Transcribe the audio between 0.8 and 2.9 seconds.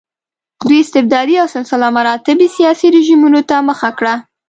استبدادي او سلسله مراتبي سیاسي